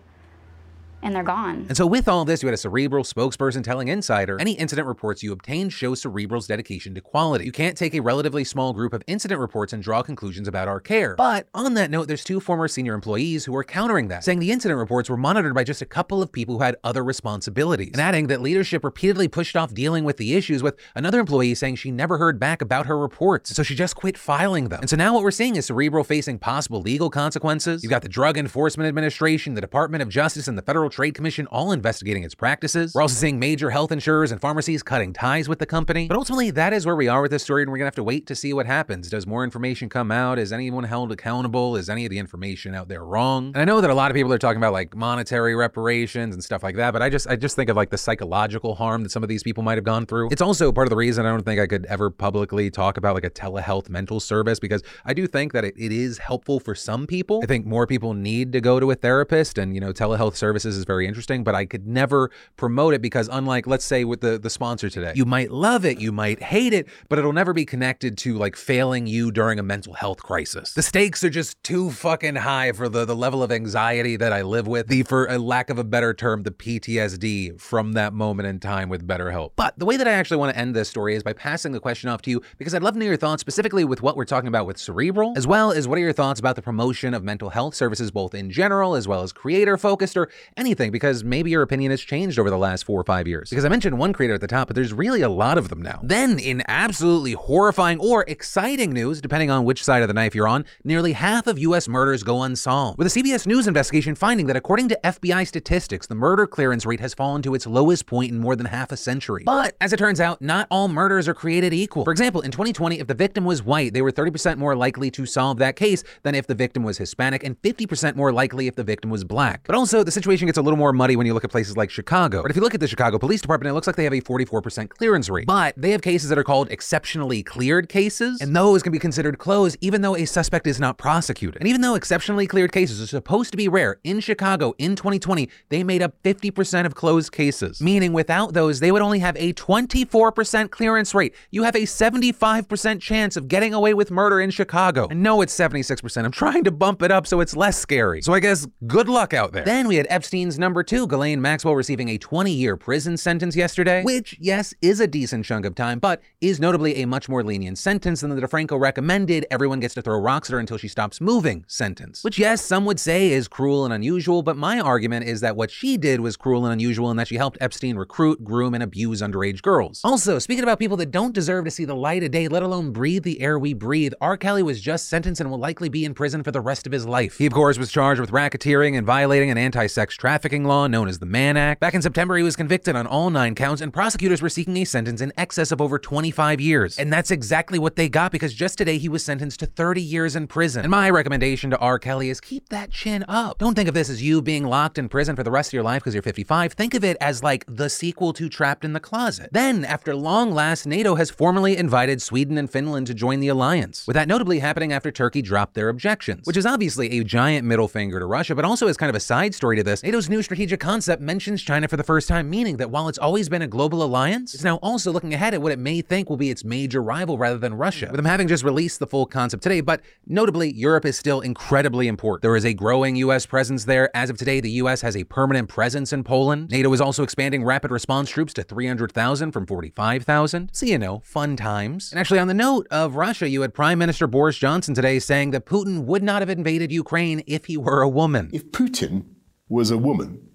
and 1.05 1.15
they're 1.15 1.23
gone. 1.23 1.67
And 1.69 1.77
so, 1.77 1.87
with 1.87 2.09
all 2.09 2.25
this, 2.25 2.43
you 2.43 2.49
had 2.49 2.55
a 2.55 2.59
Cerebral 2.59 3.05
spokesperson 3.05 3.63
telling 3.63 3.89
Insider 3.89 4.41
any 4.41 4.53
incident 4.53 4.89
reports 4.89 5.23
you 5.23 5.33
obtain 5.33 5.69
show 5.69 5.95
Cerebral's 5.95 6.47
dedication 6.47 6.95
to 6.95 7.01
quality. 7.01 7.45
You 7.45 7.53
can't 7.53 7.77
take 7.77 7.95
a 7.95 8.01
relatively 8.01 8.43
small 8.43 8.73
group 8.73 8.93
of 8.93 9.03
incident 9.07 9.41
reports 9.41 9.73
and 9.73 9.83
draw 9.83 10.03
conclusions 10.03 10.49
about 10.49 10.67
our 10.67 10.81
care. 10.81 11.15
But 11.15 11.47
on 11.55 11.75
that 11.75 11.91
note, 11.91 12.09
there's 12.09 12.25
two 12.25 12.41
former 12.41 12.67
senior 12.67 12.95
employees 12.95 13.45
who 13.45 13.55
are 13.55 13.63
countering 13.63 14.09
that, 14.09 14.25
saying 14.25 14.39
the 14.39 14.51
incident 14.51 14.79
reports 14.79 15.11
were 15.11 15.17
monitored 15.17 15.55
by 15.55 15.63
just 15.63 15.83
a 15.83 15.87
couple 15.87 16.23
of 16.23 16.33
people 16.33 16.57
who 16.57 16.65
had 16.65 16.77
other 16.83 17.05
responsibilities, 17.05 17.91
and 17.93 18.01
adding 18.01 18.27
that 18.29 18.41
leadership 18.41 18.83
repeatedly 18.83 19.29
pushed 19.29 19.57
off 19.57 19.75
dealing 19.75 20.05
with 20.05 20.17
the 20.17 20.35
issues, 20.35 20.63
with 20.63 20.77
another 20.95 21.21
employee 21.21 21.55
saying 21.55 21.77
she 21.77 21.91
never 21.91 22.17
heard 22.17 22.41
back 22.41 22.63
about 22.63 22.87
her 22.87 22.99
reports, 22.99 23.55
so 23.55 23.63
she 23.63 23.75
just 23.75 23.95
quit 23.95 24.17
filing 24.17 24.69
them. 24.69 24.81
And 24.81 24.89
so 24.89 24.97
now 24.97 25.13
what 25.13 25.23
we're 25.23 25.31
seeing 25.31 25.57
is 25.57 25.67
Cerebral 25.67 26.05
facing 26.05 26.39
possible 26.39 26.81
legal 26.81 27.11
consequences. 27.11 27.83
You've 27.83 27.91
got 27.91 28.03
the 28.03 28.09
Drug 28.09 28.39
Enforcement 28.39 28.89
Administration, 28.89 29.55
the 29.55 29.61
Department 29.61 30.03
of 30.03 30.09
Justice, 30.09 30.49
and 30.49 30.57
the 30.57 30.63
Federal 30.63 30.89
Trade 30.95 31.15
Commission 31.15 31.49
all 31.49 31.73
investigating 31.73 32.23
its 32.23 32.37
practices. 32.37 32.95
We're 32.95 33.03
also 33.03 33.17
seeing 33.17 33.41
major 33.41 33.69
health 33.71 33.91
insurers 33.91 34.31
and 34.31 34.41
pharmacies 34.41 34.81
cutting 34.85 35.13
ties 35.13 35.49
with 35.49 35.59
the 35.59 35.67
company. 35.67 36.07
But 36.07 36.17
ultimately, 36.17 36.53
that 36.53 36.73
is 36.73 36.87
where 36.87 36.95
we 36.95 37.09
are 37.09 37.21
with 37.21 37.33
this 37.33 37.43
story, 37.43 37.63
and 37.63 37.73
we're 37.73 37.79
gonna 37.79 37.89
have 37.89 37.97
to 37.97 38.05
wait 38.05 38.29
to 38.29 38.37
see 38.37 38.53
what 38.53 38.67
happens. 38.67 39.11
Does 39.11 39.27
more 39.27 39.43
information 39.43 39.89
come 39.89 40.13
out? 40.13 40.39
Is 40.39 40.53
anyone 40.53 40.85
held 40.85 41.11
accountable? 41.11 41.75
Is 41.75 41.91
any 41.91 42.07
of 42.07 42.11
the 42.11 42.19
information 42.19 42.77
out 42.77 42.87
there 42.87 43.05
wrong? 43.05 43.47
And 43.47 43.57
I 43.57 43.65
know 43.65 43.81
that 43.81 43.91
a 43.91 43.95
lot 43.95 44.13
of 44.13 44.15
people 44.15 44.33
are 44.33 44.39
talking 44.39 44.59
about 44.59 44.73
like 44.73 44.95
monetary 44.95 45.57
reparations 45.57 46.33
and 46.33 46.45
stuff 46.45 46.63
like 46.63 46.77
that, 46.77 46.93
but 46.93 47.03
I 47.03 47.11
just 47.11 47.27
I 47.27 47.35
just 47.35 47.57
think 47.57 47.71
of 47.71 47.77
like 47.77 47.91
the 47.91 47.99
psychological 47.99 48.77
harm 48.77 49.03
that 49.03 49.11
some 49.11 49.25
of 49.25 49.29
these 49.29 49.43
people 49.43 49.65
might 49.65 49.77
have 49.77 49.85
gone 49.85 50.07
through. 50.07 50.29
It's 50.31 50.43
also 50.43 50.71
part 50.71 50.87
of 50.87 50.91
the 50.91 50.97
reason 50.97 51.27
I 51.27 51.31
don't 51.31 51.43
think 51.43 51.61
I 51.61 51.67
could 51.67 51.87
ever 51.87 52.09
publicly 52.09 52.71
talk 52.71 52.99
about 52.99 53.17
like 53.17 53.25
a 53.25 53.31
telehealth 53.31 53.89
mental 53.89 54.21
service 54.21 54.61
because 54.61 54.85
I 55.05 55.13
do 55.13 55.27
think 55.27 55.55
that 55.55 55.65
it, 55.65 55.75
it 55.77 55.91
is 55.91 56.19
helpful 56.19 56.61
for 56.61 56.77
some 56.77 57.09
people. 57.09 57.41
I 57.43 57.47
think 57.47 57.67
more 57.67 57.89
people 57.89 58.15
need 58.15 58.53
to 58.53 58.61
go 58.61 58.79
to 58.79 58.93
a 58.93 58.95
therapist 58.95 59.59
and 59.59 59.75
you 59.75 59.81
know 59.81 59.93
telehealth 59.93 60.37
services 60.37 60.74
is 60.75 60.85
very 60.85 61.07
interesting, 61.07 61.45
but 61.45 61.55
I 61.55 61.65
could 61.65 61.87
never 61.87 62.31
promote 62.57 62.95
it 62.95 63.03
because 63.03 63.29
unlike 63.31 63.67
let's 63.67 63.85
say 63.85 64.05
with 64.05 64.21
the 64.21 64.39
the 64.39 64.51
sponsor 64.51 64.91
today, 64.91 65.13
you 65.15 65.25
might 65.25 65.51
love 65.51 65.85
it, 65.85 65.99
you 65.99 66.13
might 66.13 66.43
hate 66.43 66.73
it, 66.73 66.89
but 67.09 67.19
it'll 67.19 67.33
never 67.33 67.53
be 67.53 67.65
connected 67.65 68.17
to 68.19 68.37
like 68.37 68.57
failing 68.57 69.07
you 69.07 69.31
during 69.31 69.59
a 69.59 69.63
mental 69.63 69.95
health 69.95 70.23
crisis. 70.23 70.73
The 70.73 70.83
stakes 70.83 71.25
are 71.25 71.31
just 71.31 71.63
too 71.63 71.91
fucking 71.91 72.37
high 72.37 72.73
for 72.73 72.89
the 72.89 73.05
the 73.05 73.17
level 73.17 73.43
of 73.43 73.51
anxiety 73.53 74.17
that 74.17 74.33
I 74.33 74.43
live 74.43 74.67
with. 74.67 74.89
The 74.89 75.03
for 75.03 75.27
a 75.27 75.39
lack 75.39 75.71
of 75.71 75.79
a 75.79 75.85
better 75.85 76.15
term, 76.15 76.43
the 76.43 76.51
PTSD 76.51 77.61
from 77.61 77.93
that 77.93 78.13
moment 78.13 78.49
in 78.49 78.61
time 78.61 78.89
with 78.89 79.07
BetterHelp. 79.07 79.53
But 79.57 79.79
the 79.79 79.85
way 79.85 79.97
that 79.97 80.09
I 80.09 80.13
actually 80.13 80.39
want 80.39 80.53
to 80.53 80.59
end 80.59 80.75
this 80.75 80.89
story 80.89 81.15
is 81.15 81.23
by 81.23 81.33
passing 81.33 81.73
the 81.73 81.81
question 81.81 82.11
off 82.11 82.23
to 82.23 82.31
you 82.31 82.43
because 82.59 82.75
I'd 82.75 82.83
love 82.83 82.95
to 82.95 83.01
know 83.01 83.07
your 83.07 83.17
thoughts 83.17 83.41
specifically 83.41 83.85
with 83.85 84.03
what 84.03 84.17
we're 84.17 84.25
talking 84.25 84.49
about 84.49 84.67
with 84.67 84.79
Cerebral, 84.79 85.35
as 85.37 85.47
well 85.47 85.73
as 85.73 85.87
what 85.89 85.99
are 85.99 86.03
your 86.03 86.13
thoughts 86.13 86.41
about 86.41 86.57
the 86.57 86.63
promotion 86.63 87.15
of 87.15 87.23
mental 87.23 87.51
health 87.51 87.75
services 87.75 88.11
both 88.11 88.35
in 88.35 88.51
general 88.51 88.95
as 88.95 89.07
well 89.09 89.23
as 89.23 89.33
creator 89.33 89.77
focused 89.77 90.17
or 90.17 90.31
anything 90.65 90.91
because 90.91 91.23
maybe 91.23 91.51
your 91.51 91.63
opinion 91.63 91.91
has 91.91 92.01
changed 92.01 92.39
over 92.39 92.51
the 92.51 92.59
last 92.59 92.85
four 92.85 92.99
or 92.99 93.05
five 93.05 93.29
years. 93.29 93.51
Because 93.51 93.65
I 93.65 93.69
mentioned 93.69 93.99
one 93.99 94.13
creator 94.13 94.35
at 94.35 94.41
the 94.41 94.47
top, 94.47 94.69
but 94.69 94.75
there's 94.75 94.93
really 94.93 95.21
a 95.21 95.29
lot 95.29 95.59
of 95.59 95.69
them 95.69 95.83
now. 95.83 96.01
Then, 96.03 96.39
in 96.39 96.63
absolutely 96.69 97.33
horrifying 97.33 97.99
or 97.99 98.25
exciting 98.27 98.93
news, 98.93 99.21
depending 99.21 99.51
on 99.51 99.65
which 99.65 99.85
side 99.85 100.03
of 100.03 100.09
the 100.09 100.15
knife 100.15 100.35
you're 100.35 100.49
on, 100.49 100.65
nearly 100.85 101.13
half 101.13 101.47
of 101.47 101.59
U.S. 101.59 101.89
murders 101.89 102.23
go 102.23 102.43
unsolved. 102.43 102.99
With 102.99 103.07
a 103.07 103.11
CBS 103.11 103.47
News 103.47 103.67
investigation 103.67 104.15
finding 104.15 104.47
that 104.47 104.57
according 104.57 104.89
to 104.89 104.99
FBI 105.05 105.47
statistics, 105.47 106.07
the 106.07 106.15
murder 106.15 106.47
clearance 106.47 106.87
rate 106.87 107.01
has 107.01 107.15
fallen 107.15 107.43
to 107.43 107.55
its 107.55 107.67
lowest 107.67 108.07
point 108.07 108.33
in 108.33 108.39
more 108.39 108.57
than 108.57 108.67
half 108.67 108.93
a 108.93 108.97
century. 108.97 109.43
But 109.45 109.77
as 109.81 109.93
it 109.93 109.99
turns 109.99 110.21
out, 110.21 110.41
not 110.41 110.67
all 110.71 110.89
murders 110.89 111.29
are 111.29 111.35
created 111.35 111.75
equal. 111.75 112.05
For 112.05 112.13
example, 112.13 112.41
in 112.41 112.51
2020, 112.51 113.01
if 113.01 113.07
the 113.07 113.15
victim 113.15 113.45
was 113.45 113.63
white, 113.63 113.93
they 113.93 114.03
were 114.03 114.13
30% 114.13 114.57
more 114.57 114.75
likely 114.75 115.11
to 115.13 115.27
solve 115.27 115.59
that 115.59 115.77
case 115.77 116.05
than 116.23 116.35
if 116.35 116.47
the 116.47 116.55
victim 116.55 116.83
was 116.83 116.99
Hispanic, 116.99 117.45
and 117.45 117.61
50% 117.63 118.17
more 118.17 118.33
likely 118.33 118.67
if 118.67 118.77
the 118.77 118.85
victim 118.85 119.11
was 119.11 119.25
black. 119.25 119.63
But 119.67 119.75
also, 119.75 120.03
the 120.03 120.11
situation 120.11 120.47
gets 120.47 120.54
a 120.57 120.63
little 120.63 120.79
more 120.79 120.93
muddy 120.93 121.17
when 121.17 121.27
you 121.27 121.35
look 121.35 121.45
at 121.45 121.51
places 121.51 121.77
like 121.77 121.91
Chicago. 121.91 122.43
But 122.43 122.51
if 122.51 122.57
you 122.57 122.63
look 122.63 122.75
at 122.75 122.81
the 122.81 122.89
Chicago 122.89 123.19
Police 123.19 123.41
Department, 123.41 123.71
it 123.71 123.75
looks 123.75 123.87
like 123.87 123.97
they 123.97 124.05
have 124.05 124.13
a 124.13 124.21
44% 124.21 124.89
clearance 124.89 125.29
rate. 125.29 125.47
But 125.47 125.75
they 125.77 125.91
have 125.91 126.03
cases 126.03 126.29
that 126.29 126.39
are 126.39 126.45
called 126.45 126.71
exceptionally 126.71 127.43
cleared 127.43 127.89
cases, 127.89 128.41
and 128.41 128.55
those 128.55 128.83
can 128.83 128.93
be 128.93 128.99
considered 128.99 129.39
closed 129.39 129.77
even 129.81 130.03
though 130.03 130.17
a 130.17 130.25
suspect 130.25 130.67
is 130.67 130.81
not 130.81 130.99
prosecuted. 130.99 131.61
And 131.61 131.69
even 131.69 131.81
though 131.81 131.95
exceptionally 131.95 132.47
cleared 132.47 132.73
cases 132.73 133.01
are 133.01 133.07
supposed 133.07 133.51
to 133.53 133.57
be 133.57 133.69
rare, 133.69 133.99
in 134.05 134.21
Chicago 134.21 134.75
in 134.79 134.97
2020, 134.97 135.49
they 135.69 135.85
made 135.85 136.03
up 136.03 136.23
50% 136.23 136.87
of 136.87 136.95
closed 136.95 137.33
cases. 137.33 137.81
Meaning 137.81 138.13
without 138.13 138.55
those, 138.55 138.81
they 138.81 138.93
would 138.93 139.03
only 139.03 139.19
have 139.19 139.37
a 139.37 139.53
24% 139.53 140.71
clearance 140.71 141.15
rate. 141.15 141.35
You 141.51 141.65
have 141.65 141.75
a 141.75 141.81
75% 141.81 143.01
chance 143.01 143.37
of 143.37 143.49
getting 143.49 143.75
away 143.75 143.95
with 143.95 144.11
murder 144.11 144.41
in 144.41 144.51
Chicago. 144.51 145.09
I 145.11 145.15
know 145.15 145.41
it's 145.41 145.57
76%. 145.57 146.25
I'm 146.25 146.31
trying 146.31 146.65
to 146.65 146.71
bump 146.71 147.03
it 147.03 147.11
up 147.11 147.27
so 147.27 147.41
it's 147.41 147.57
less 147.57 147.79
scary. 147.79 148.23
So 148.23 148.33
I 148.33 148.41
guess 148.41 148.67
good 148.87 149.09
luck 149.09 149.35
out 149.35 149.53
there. 149.53 149.65
Then 149.65 149.89
we 149.89 149.97
had 149.97 150.07
Epstein 150.11 150.44
Number 150.45 150.83
two, 150.83 151.07
Ghislaine 151.07 151.41
Maxwell, 151.41 151.75
receiving 151.75 152.11
a 152.11 152.19
20 152.19 152.53
year 152.53 152.77
prison 152.77 153.17
sentence 153.17 153.57
yesterday, 153.57 154.03
which, 154.03 154.37
yes, 154.39 154.75
is 154.83 155.01
a 155.01 155.07
decent 155.07 155.47
chunk 155.47 155.65
of 155.65 155.75
time, 155.75 155.99
but 155.99 156.21
is 156.43 156.61
notably 156.61 156.97
a 156.97 157.07
much 157.07 157.31
more 157.31 157.43
lenient 157.43 157.79
sentence 157.79 158.21
than 158.21 158.29
the 158.29 158.41
DeFranco 158.43 158.79
recommended 158.79 159.47
everyone 159.51 159.81
gets 159.81 159.95
to 159.95 160.03
throw 160.03 160.19
rocks 160.19 160.51
at 160.51 160.53
her 160.53 160.59
until 160.59 160.77
she 160.77 160.87
stops 160.87 161.19
moving 161.19 161.65
sentence. 161.67 162.23
Which, 162.23 162.39
yes, 162.39 162.63
some 162.63 162.85
would 162.85 163.01
say 163.01 163.33
is 163.33 163.49
cruel 163.49 163.87
and 163.87 163.95
unusual, 163.95 164.43
but 164.43 164.59
my 164.59 164.81
argument 164.81 165.27
is 165.27 165.41
that 165.41 165.57
what 165.57 165.71
she 165.71 165.97
did 165.97 166.21
was 166.21 166.37
cruel 166.37 166.67
and 166.67 166.75
unusual 166.75 167.09
and 167.09 167.19
that 167.19 167.29
she 167.29 167.37
helped 167.37 167.57
Epstein 167.63 167.97
recruit, 167.97 168.45
groom, 168.45 168.75
and 168.75 168.83
abuse 168.83 169.23
underage 169.23 169.63
girls. 169.63 170.03
Also, 170.05 170.39
speaking 170.39 170.63
about 170.63 170.79
people 170.79 170.99
that 170.99 171.11
don't 171.11 171.33
deserve 171.33 171.65
to 171.65 171.71
see 171.71 171.87
the 171.87 171.97
light 171.97 172.23
of 172.23 172.31
day, 172.31 172.49
let 172.49 172.63
alone 172.63 172.93
breathe 172.93 173.23
the 173.23 173.41
air 173.41 173.59
we 173.59 173.73
breathe, 173.73 174.13
R. 174.21 174.37
Kelly 174.37 174.63
was 174.63 174.79
just 174.79 175.09
sentenced 175.09 175.41
and 175.41 175.51
will 175.51 175.59
likely 175.59 175.89
be 175.89 176.05
in 176.05 176.13
prison 176.13 176.43
for 176.43 176.51
the 176.51 176.61
rest 176.61 176.87
of 176.87 176.93
his 176.93 177.07
life. 177.07 177.39
He, 177.39 177.47
of 177.47 177.55
course, 177.55 177.79
was 177.79 177.91
charged 177.91 178.21
with 178.21 178.31
racketeering 178.31 178.99
and 178.99 179.07
violating 179.07 179.51
an 179.51 179.57
anti 179.57 179.87
sex 179.87 180.15
trafficking 180.15 180.34
law 180.43 180.87
known 180.87 181.09
as 181.09 181.19
the 181.21 181.27
Mann 181.27 181.57
Act. 181.57 181.81
Back 181.81 181.95
in 181.95 182.03
September, 182.03 182.37
he 182.37 182.43
was 182.43 182.57
convicted 182.57 182.97
on 182.97 183.07
all 183.07 183.31
nine 183.31 183.55
counts, 183.55 183.81
and 183.81 183.93
prosecutors 183.93 184.43
were 184.43 184.49
seeking 184.49 184.77
a 184.79 184.85
sentence 184.85 185.21
in 185.21 185.33
excess 185.37 185.71
of 185.71 185.81
over 185.81 185.99
25 185.99 186.61
years. 186.61 186.99
And 186.99 187.13
that's 187.13 187.31
exactly 187.31 187.79
what 187.79 187.97
they 187.97 188.09
got 188.09 188.33
because 188.33 188.53
just 188.53 188.77
today 188.77 188.99
he 188.99 189.09
was 189.09 189.25
sentenced 189.25 189.61
to 189.61 189.67
30 189.67 190.03
years 190.03 190.35
in 190.35 190.47
prison. 190.47 190.83
And 190.83 190.91
my 190.91 191.09
recommendation 191.09 191.71
to 191.71 191.79
R. 191.79 191.99
Kelly 191.99 192.31
is 192.31 192.41
keep 192.41 192.69
that 192.71 192.91
chin 192.91 193.25
up. 193.29 193.59
Don't 193.59 193.75
think 193.75 193.89
of 193.89 193.95
this 193.95 194.11
as 194.11 194.23
you 194.23 194.43
being 194.43 194.65
locked 194.65 194.99
in 194.99 195.09
prison 195.09 195.37
for 195.37 195.43
the 195.43 195.51
rest 195.51 195.69
of 195.69 195.75
your 195.75 195.83
life 195.83 196.03
because 196.03 196.15
you're 196.15 196.23
55. 196.23 196.73
Think 196.73 196.95
of 196.95 197.05
it 197.05 197.17
as 197.21 197.43
like 197.43 197.65
the 197.69 197.89
sequel 197.89 198.33
to 198.33 198.49
Trapped 198.49 198.85
in 198.85 198.93
the 198.93 199.01
Closet. 199.01 199.51
Then, 199.53 199.85
after 199.85 200.15
long 200.17 200.51
last, 200.53 200.87
NATO 200.87 201.15
has 201.15 201.31
formally 201.31 201.77
invited 201.77 202.21
Sweden 202.21 202.59
and 202.59 202.71
Finland 202.71 203.07
to 203.07 203.15
join 203.15 203.41
the 203.41 203.49
alliance, 203.49 204.07
with 204.07 204.15
that 204.15 204.29
notably 204.29 204.59
happening 204.59 204.93
after 204.93 205.11
Turkey 205.11 205.43
dropped 205.43 205.75
their 205.75 205.89
objections, 205.89 206.47
which 206.47 206.57
is 206.57 206.67
obviously 206.67 207.19
a 207.19 207.25
giant 207.25 207.67
middle 207.67 207.89
finger 207.89 208.19
to 208.19 208.27
Russia, 208.27 208.55
but 208.55 208.65
also 208.65 208.89
as 208.89 208.97
kind 208.97 209.11
of 209.11 209.17
a 209.17 209.21
side 209.21 209.55
story 209.55 209.77
to 209.77 209.83
this, 209.83 210.03
NATO's 210.25 210.31
new 210.31 210.43
strategic 210.43 210.81
concept 210.81 211.21
mentions 211.21 211.61
China 211.61 211.87
for 211.87 211.99
the 211.99 212.03
first 212.03 212.29
time, 212.29 212.49
meaning 212.49 212.79
that 212.79 212.91
while 212.91 213.09
it's 213.11 213.19
always 213.19 213.51
been 213.51 213.61
a 213.61 213.67
global 213.67 214.03
alliance, 214.03 214.55
it's 214.55 214.65
now 214.65 214.77
also 214.77 215.13
looking 215.13 215.35
ahead 215.35 215.53
at 215.53 215.61
what 215.61 215.71
it 215.71 215.79
may 215.79 216.01
think 216.01 216.31
will 216.31 216.39
be 216.39 216.49
its 216.49 216.65
major 216.65 217.03
rival 217.03 217.37
rather 217.37 217.59
than 217.59 217.75
Russia, 217.75 218.07
with 218.07 218.17
them 218.17 218.25
having 218.25 218.49
just 218.49 218.65
released 218.65 219.01
the 219.01 219.07
full 219.07 219.27
concept 219.27 219.63
today. 219.63 219.83
But 219.83 220.01
notably, 220.27 220.73
Europe 220.73 221.05
is 221.05 221.19
still 221.19 221.43
incredibly 221.43 222.09
important. 222.09 222.41
There 222.41 222.57
is 222.57 222.65
a 222.65 222.73
growing 222.73 223.17
U.S. 223.17 223.45
presence 223.45 223.85
there. 223.85 224.09
As 224.17 224.31
of 224.31 224.39
today, 224.39 224.61
the 224.61 224.71
U.S. 224.71 225.03
has 225.03 225.15
a 225.15 225.25
permanent 225.25 225.69
presence 225.69 226.11
in 226.11 226.25
Poland. 226.25 226.71
NATO 226.71 226.91
is 226.95 227.03
also 227.03 227.23
expanding 227.23 227.63
rapid 227.63 227.91
response 227.91 228.31
troops 228.31 228.55
to 228.55 228.63
300,000 228.63 229.53
from 229.53 229.67
45,000. 229.67 230.71
So, 230.73 230.87
you 230.87 230.99
know, 230.99 231.21
fun 231.23 231.55
times. 231.57 232.13
And 232.13 232.19
actually, 232.19 232.39
on 232.39 232.49
the 232.49 232.55
note 232.55 232.87
of 232.91 233.17
Russia, 233.17 233.47
you 233.47 233.61
had 233.61 233.75
Prime 233.75 233.99
Minister 233.99 234.27
Boris 234.27 234.57
Johnson 234.57 234.95
today 234.95 235.19
saying 235.19 235.51
that 235.51 235.67
Putin 235.67 236.05
would 236.05 236.23
not 236.23 236.41
have 236.41 236.49
invaded 236.49 236.91
Ukraine 236.91 237.43
if 237.47 237.67
he 237.67 237.77
were 237.77 238.01
a 238.01 238.09
woman. 238.09 238.49
If 238.55 238.71
Putin 238.71 239.34
was 239.69 239.91
a 239.91 239.99
woman, 239.99 240.49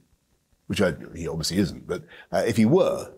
which 0.67 0.81
I, 0.81 0.93
he 1.15 1.27
obviously 1.27 1.57
isn't, 1.57 1.87
but 1.87 2.03
uh, 2.31 2.43
if 2.45 2.57
he 2.57 2.65
were, 2.65 3.11